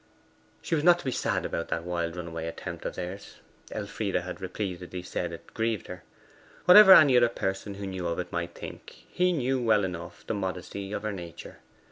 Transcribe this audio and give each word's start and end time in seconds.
She 0.63 0.73
was 0.73 0.83
not 0.83 0.97
to 0.97 1.05
be 1.05 1.11
sad 1.11 1.45
about 1.45 1.67
that 1.67 1.83
wild 1.83 2.15
runaway 2.15 2.47
attempt 2.47 2.85
of 2.85 2.95
theirs 2.95 3.35
(Elfride 3.71 4.15
had 4.15 4.41
repeatedly 4.41 5.03
said 5.03 5.29
that 5.29 5.41
it 5.41 5.53
grieved 5.53 5.85
her). 5.85 6.01
Whatever 6.65 6.93
any 6.95 7.15
other 7.15 7.29
person 7.29 7.75
who 7.75 7.85
knew 7.85 8.07
of 8.07 8.17
it 8.17 8.31
might 8.31 8.55
think, 8.55 8.89
he 9.09 9.31
knew 9.31 9.61
well 9.61 9.83
enough 9.83 10.25
the 10.25 10.33
modesty 10.33 10.91
of 10.91 11.03
her 11.03 11.11
nature. 11.13 11.59